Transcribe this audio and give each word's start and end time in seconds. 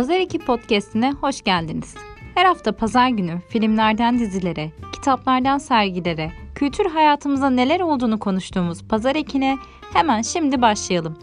Pazar 0.00 0.20
2 0.20 0.38
Podcast'ine 0.38 1.12
hoş 1.12 1.42
geldiniz. 1.42 1.94
Her 2.34 2.44
hafta 2.44 2.72
pazar 2.72 3.08
günü 3.08 3.40
filmlerden 3.48 4.18
dizilere, 4.18 4.70
kitaplardan 4.92 5.58
sergilere, 5.58 6.32
kültür 6.54 6.90
hayatımıza 6.90 7.50
neler 7.50 7.80
olduğunu 7.80 8.18
konuştuğumuz 8.18 8.84
Pazar 8.84 9.16
Eki'ne 9.16 9.58
hemen 9.92 10.22
şimdi 10.22 10.62
başlayalım. 10.62 11.18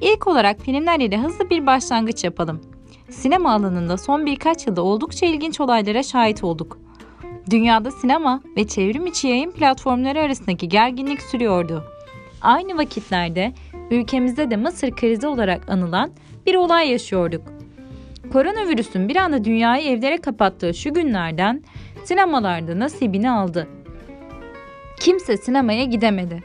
İlk 0.00 0.26
olarak 0.26 0.60
filmler 0.60 1.00
ile 1.00 1.18
hızlı 1.18 1.50
bir 1.50 1.66
başlangıç 1.66 2.24
yapalım. 2.24 2.60
Sinema 3.10 3.52
alanında 3.52 3.98
son 3.98 4.26
birkaç 4.26 4.66
yılda 4.66 4.82
oldukça 4.82 5.26
ilginç 5.26 5.60
olaylara 5.60 6.02
şahit 6.02 6.44
olduk. 6.44 6.78
Dünyada 7.50 7.90
sinema 7.90 8.42
ve 8.56 8.68
çevrim 8.68 9.06
içi 9.06 9.28
yayın 9.28 9.50
platformları 9.50 10.20
arasındaki 10.20 10.68
gerginlik 10.68 11.22
sürüyordu. 11.22 11.84
Aynı 12.42 12.78
vakitlerde 12.78 13.52
ülkemizde 13.90 14.50
de 14.50 14.56
Mısır 14.56 14.90
krizi 14.90 15.26
olarak 15.26 15.68
anılan 15.68 16.10
bir 16.46 16.54
olay 16.54 16.90
yaşıyorduk. 16.90 17.59
Koronavirüsün 18.32 19.08
bir 19.08 19.16
anda 19.16 19.44
dünyayı 19.44 19.88
evlere 19.88 20.16
kapattığı 20.16 20.74
şu 20.74 20.94
günlerden 20.94 21.62
sinemalarda 22.04 22.78
nasibini 22.78 23.30
aldı. 23.30 23.68
Kimse 25.00 25.36
sinemaya 25.36 25.84
gidemedi. 25.84 26.42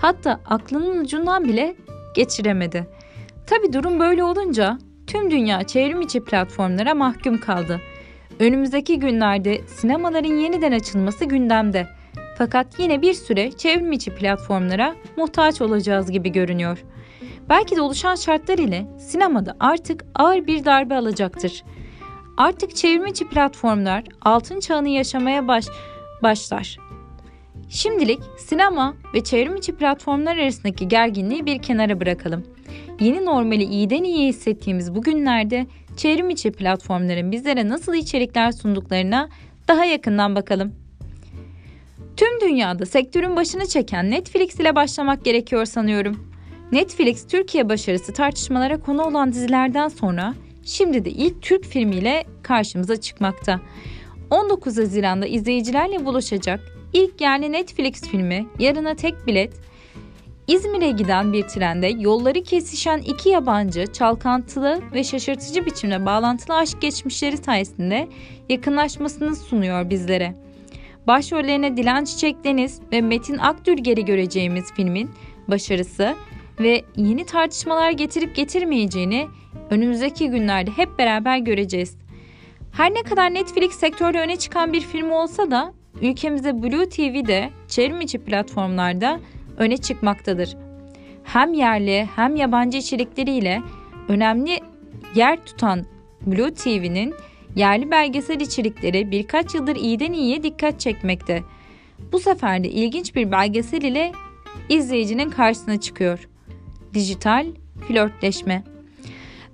Hatta 0.00 0.40
aklının 0.46 1.04
ucundan 1.04 1.44
bile 1.44 1.76
geçiremedi. 2.14 2.86
Tabi 3.46 3.72
durum 3.72 4.00
böyle 4.00 4.24
olunca 4.24 4.78
tüm 5.06 5.30
dünya 5.30 5.62
çevrim 5.62 6.00
içi 6.00 6.24
platformlara 6.24 6.94
mahkum 6.94 7.38
kaldı. 7.38 7.80
Önümüzdeki 8.40 8.98
günlerde 8.98 9.60
sinemaların 9.66 10.36
yeniden 10.36 10.72
açılması 10.72 11.24
gündemde. 11.24 11.86
Fakat 12.38 12.66
yine 12.78 13.02
bir 13.02 13.14
süre 13.14 13.52
çevrim 13.52 13.92
içi 13.92 14.14
platformlara 14.14 14.94
muhtaç 15.16 15.60
olacağız 15.60 16.10
gibi 16.10 16.32
görünüyor.'' 16.32 16.95
Belki 17.48 17.76
de 17.76 17.80
oluşan 17.80 18.14
şartlar 18.14 18.58
ile 18.58 18.86
sinemada 18.98 19.56
artık 19.60 20.04
ağır 20.14 20.46
bir 20.46 20.64
darbe 20.64 20.94
alacaktır. 20.94 21.64
Artık 22.36 22.76
çevrimiçi 22.76 23.28
platformlar 23.28 24.04
altın 24.22 24.60
çağını 24.60 24.88
yaşamaya 24.88 25.48
baş, 25.48 25.66
başlar. 26.22 26.78
Şimdilik 27.68 28.20
sinema 28.38 28.94
ve 29.14 29.24
çevrimiçi 29.24 29.76
platformlar 29.76 30.36
arasındaki 30.36 30.88
gerginliği 30.88 31.46
bir 31.46 31.62
kenara 31.62 32.00
bırakalım. 32.00 32.44
Yeni 33.00 33.24
normali 33.24 33.64
iyiden 33.64 34.04
iyi 34.04 34.28
hissettiğimiz 34.28 34.94
bu 34.94 35.02
günlerde 35.02 35.66
çevrimiçi 35.96 36.52
platformların 36.52 37.32
bizlere 37.32 37.68
nasıl 37.68 37.94
içerikler 37.94 38.52
sunduklarına 38.52 39.28
daha 39.68 39.84
yakından 39.84 40.34
bakalım. 40.34 40.74
Tüm 42.16 42.40
dünyada 42.40 42.86
sektörün 42.86 43.36
başını 43.36 43.66
çeken 43.66 44.10
Netflix 44.10 44.60
ile 44.60 44.74
başlamak 44.74 45.24
gerekiyor 45.24 45.64
sanıyorum. 45.64 46.35
Netflix 46.72 47.26
Türkiye 47.26 47.68
başarısı 47.68 48.12
tartışmalara 48.12 48.80
konu 48.80 49.02
olan 49.02 49.32
dizilerden 49.32 49.88
sonra 49.88 50.34
şimdi 50.64 51.04
de 51.04 51.10
ilk 51.10 51.42
Türk 51.42 51.64
filmiyle 51.64 52.24
karşımıza 52.42 53.00
çıkmakta. 53.00 53.60
19 54.30 54.78
Haziran'da 54.78 55.26
izleyicilerle 55.26 56.06
buluşacak 56.06 56.60
ilk 56.92 57.20
yerli 57.20 57.52
Netflix 57.52 58.02
filmi 58.02 58.46
Yarına 58.58 58.94
Tek 58.94 59.26
Bilet 59.26 59.52
İzmir'e 60.48 60.90
giden 60.90 61.32
bir 61.32 61.42
trende 61.42 61.86
yolları 61.86 62.42
kesişen 62.42 62.98
iki 62.98 63.28
yabancı 63.28 63.92
çalkantılı 63.92 64.80
ve 64.94 65.04
şaşırtıcı 65.04 65.66
biçimde 65.66 66.06
bağlantılı 66.06 66.56
aşk 66.56 66.82
geçmişleri 66.82 67.36
sayesinde 67.36 68.08
yakınlaşmasını 68.48 69.36
sunuyor 69.36 69.90
bizlere. 69.90 70.34
Başrollerine 71.06 71.76
Dilan 71.76 72.04
Çiçek 72.04 72.44
Deniz 72.44 72.80
ve 72.92 73.00
Metin 73.00 73.38
Akdülger'i 73.38 74.04
göreceğimiz 74.04 74.72
filmin 74.72 75.10
başarısı 75.48 76.14
ve 76.60 76.82
yeni 76.96 77.26
tartışmalar 77.26 77.90
getirip 77.90 78.36
getirmeyeceğini 78.36 79.28
önümüzdeki 79.70 80.30
günlerde 80.30 80.70
hep 80.70 80.98
beraber 80.98 81.38
göreceğiz. 81.38 81.96
Her 82.72 82.94
ne 82.94 83.02
kadar 83.02 83.34
Netflix 83.34 83.72
sektörde 83.72 84.20
öne 84.20 84.36
çıkan 84.36 84.72
bir 84.72 84.80
film 84.80 85.10
olsa 85.10 85.50
da 85.50 85.72
ülkemizde 86.02 86.62
Blue 86.62 86.88
TV'de 86.88 87.50
çevrim 87.68 88.24
platformlarda 88.24 89.20
öne 89.56 89.76
çıkmaktadır. 89.76 90.56
Hem 91.24 91.52
yerli 91.52 92.08
hem 92.16 92.36
yabancı 92.36 92.78
içerikleriyle 92.78 93.62
önemli 94.08 94.60
yer 95.14 95.44
tutan 95.44 95.86
Blue 96.26 96.54
TV'nin 96.54 97.14
yerli 97.56 97.90
belgesel 97.90 98.40
içerikleri 98.40 99.10
birkaç 99.10 99.54
yıldır 99.54 99.76
iyiden 99.76 100.12
iyiye 100.12 100.42
dikkat 100.42 100.80
çekmekte. 100.80 101.42
Bu 102.12 102.18
sefer 102.18 102.64
de 102.64 102.68
ilginç 102.68 103.14
bir 103.14 103.32
belgesel 103.32 103.82
ile 103.82 104.12
izleyicinin 104.68 105.30
karşısına 105.30 105.80
çıkıyor 105.80 106.28
dijital 106.96 107.46
flörtleşme. 107.88 108.62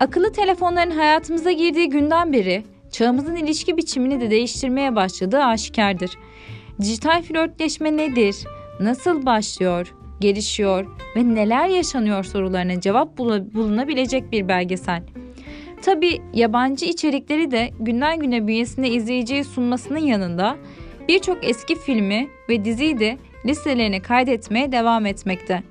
Akıllı 0.00 0.32
telefonların 0.32 0.90
hayatımıza 0.90 1.52
girdiği 1.52 1.88
günden 1.88 2.32
beri 2.32 2.64
çağımızın 2.92 3.36
ilişki 3.36 3.76
biçimini 3.76 4.20
de 4.20 4.30
değiştirmeye 4.30 4.96
başladığı 4.96 5.42
aşikardır. 5.44 6.10
Dijital 6.80 7.22
flörtleşme 7.22 7.96
nedir? 7.96 8.36
Nasıl 8.80 9.26
başlıyor? 9.26 9.94
gelişiyor 10.20 10.86
ve 11.16 11.34
neler 11.34 11.68
yaşanıyor 11.68 12.24
sorularına 12.24 12.80
cevap 12.80 13.18
bulunabilecek 13.18 14.32
bir 14.32 14.48
belgesel. 14.48 15.02
Tabi 15.82 16.20
yabancı 16.34 16.86
içerikleri 16.86 17.50
de 17.50 17.70
günden 17.80 18.20
güne 18.20 18.46
bünyesinde 18.46 18.88
izleyiciye 18.88 19.44
sunmasının 19.44 19.98
yanında 19.98 20.56
birçok 21.08 21.48
eski 21.48 21.74
filmi 21.74 22.28
ve 22.48 22.64
diziyi 22.64 22.98
de 22.98 23.18
listelerine 23.46 24.02
kaydetmeye 24.02 24.72
devam 24.72 25.06
etmekte. 25.06 25.62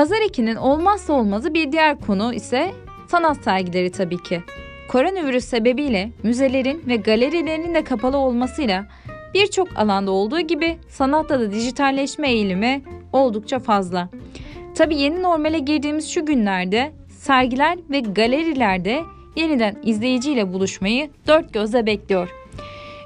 Pazar 0.00 0.20
ekinin 0.20 0.56
olmazsa 0.56 1.12
olmazı 1.12 1.54
bir 1.54 1.72
diğer 1.72 2.00
konu 2.00 2.34
ise 2.34 2.72
sanat 3.08 3.44
sergileri 3.44 3.92
tabii 3.92 4.22
ki. 4.22 4.42
Koronavirüs 4.88 5.44
sebebiyle 5.44 6.10
müzelerin 6.22 6.82
ve 6.86 6.96
galerilerin 6.96 7.74
de 7.74 7.84
kapalı 7.84 8.16
olmasıyla 8.16 8.86
birçok 9.34 9.68
alanda 9.78 10.10
olduğu 10.10 10.40
gibi 10.40 10.78
sanatta 10.88 11.40
da 11.40 11.52
dijitalleşme 11.52 12.30
eğilimi 12.30 12.82
oldukça 13.12 13.58
fazla. 13.58 14.08
Tabii 14.74 14.96
yeni 14.96 15.22
normale 15.22 15.58
girdiğimiz 15.58 16.10
şu 16.10 16.26
günlerde 16.26 16.92
sergiler 17.18 17.78
ve 17.90 18.00
galerilerde 18.00 19.02
yeniden 19.36 19.76
izleyiciyle 19.82 20.52
buluşmayı 20.52 21.10
dört 21.26 21.52
gözle 21.52 21.86
bekliyor. 21.86 22.28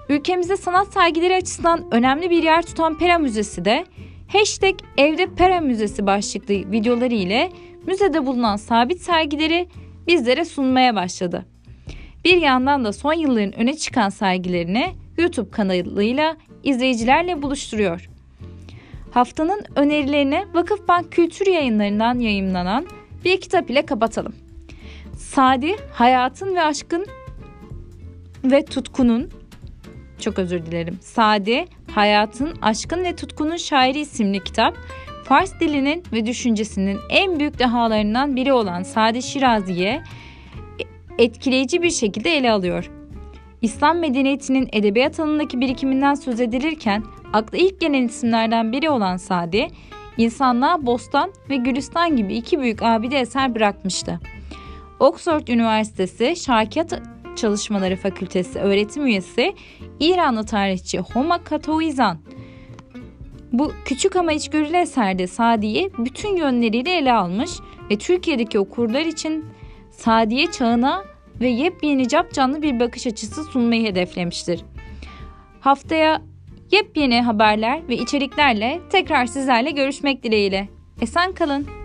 Ülkemizde 0.09 0.57
sanat 0.57 0.93
sergileri 0.93 1.35
açısından 1.35 1.85
önemli 1.91 2.31
bir 2.31 2.43
yer 2.43 2.63
tutan 2.63 2.99
Pera 2.99 3.19
Müzesi 3.19 3.65
de 3.65 3.85
Hashtag 4.29 4.75
Evde 4.97 5.27
Pera 5.35 5.61
Müzesi 5.61 6.07
başlıklı 6.07 6.55
videoları 6.55 7.15
ile 7.15 7.53
müzede 7.87 8.27
bulunan 8.27 8.57
sabit 8.57 9.01
sergileri 9.01 9.69
bizlere 10.07 10.45
sunmaya 10.45 10.95
başladı. 10.95 11.47
Bir 12.25 12.37
yandan 12.37 12.85
da 12.85 12.93
son 12.93 13.13
yılların 13.13 13.61
öne 13.61 13.77
çıkan 13.77 14.09
sergilerini 14.09 14.95
YouTube 15.19 15.51
kanalıyla 15.51 16.37
izleyicilerle 16.63 17.43
buluşturuyor. 17.43 18.09
Haftanın 19.11 19.63
önerilerine 19.77 20.45
Vakıfbank 20.55 21.13
Kültür 21.13 21.47
Yayınlarından 21.47 22.19
yayınlanan 22.19 22.87
bir 23.25 23.41
kitap 23.41 23.71
ile 23.71 23.87
kapatalım. 23.87 24.35
Sadi, 25.17 25.77
hayatın 25.93 26.55
ve 26.55 26.63
aşkın 26.63 27.07
ve 28.45 28.65
tutkunun 28.65 29.31
çok 30.21 30.39
özür 30.39 30.67
dilerim. 30.67 30.99
Sade, 31.01 31.67
Hayatın, 31.95 32.59
Aşkın 32.63 33.05
ve 33.05 33.17
Tutkunun 33.17 33.57
Şairi 33.57 34.01
isimli 34.01 34.45
kitap, 34.45 34.77
Fars 35.25 35.61
dilinin 35.61 36.03
ve 36.13 36.27
düşüncesinin 36.27 36.99
en 37.11 37.39
büyük 37.39 37.59
dehalarından 37.59 38.37
biri 38.37 38.53
olan 38.53 38.83
Sade 38.83 39.23
Şirazi'ye 39.23 40.03
etkileyici 41.19 41.83
bir 41.83 41.91
şekilde 41.91 42.37
ele 42.37 42.53
alıyor. 42.53 42.91
İslam 43.63 43.99
medeniyetinin 43.99 44.69
edebiyat 44.73 45.21
alanındaki 45.21 45.61
birikiminden 45.61 46.15
söz 46.15 46.41
edilirken 46.41 47.05
akla 47.33 47.59
ilk 47.59 47.81
gelen 47.81 48.03
isimlerden 48.03 48.73
biri 48.73 48.91
olan 48.91 49.17
Sadi, 49.17 49.69
insanlığa 50.17 50.87
Bostan 50.87 51.33
ve 51.51 51.57
Gülistan 51.57 52.17
gibi 52.17 52.35
iki 52.35 52.61
büyük 52.61 52.83
abide 52.83 53.19
eser 53.19 53.55
bırakmıştı. 53.55 54.21
Oxford 55.01 55.49
Üniversitesi 55.49 56.37
Şarkiyat 56.37 56.93
Çalışmaları 57.37 57.97
Fakültesi 57.97 58.59
öğretim 58.59 59.07
üyesi 59.07 59.55
İranlı 60.01 60.47
tarihçi 60.47 60.99
Homa 60.99 61.45
Katoizan 61.45 62.19
bu 63.59 63.73
küçük 63.85 64.17
ama 64.17 64.33
içgörülü 64.33 64.77
eserde 64.77 65.27
Sadi'yi 65.27 65.91
bütün 65.99 66.37
yönleriyle 66.37 66.97
ele 66.97 67.13
almış 67.13 67.51
ve 67.91 67.99
Türkiye'deki 67.99 68.59
okurlar 68.59 69.01
için 69.01 69.45
Sadiye 69.91 70.51
çağına 70.51 71.05
ve 71.41 71.49
yepyeni 71.49 72.09
capcanlı 72.09 72.63
bir 72.63 72.81
bakış 72.81 73.07
açısı 73.07 73.45
sunmayı 73.45 73.87
hedeflemiştir. 73.87 74.65
Haftaya 75.61 76.23
yepyeni 76.71 77.23
haberler 77.23 77.89
ve 77.89 77.97
içeriklerle 77.97 78.81
tekrar 78.91 79.27
sizlerle 79.27 79.71
görüşmek 79.71 80.23
dileğiyle. 80.23 80.69
Esen 81.01 81.33
kalın. 81.33 81.84